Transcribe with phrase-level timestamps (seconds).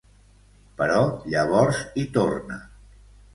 [0.79, 1.01] Però
[1.35, 2.59] llavors hi torna.